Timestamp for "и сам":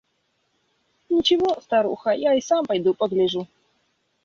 2.33-2.65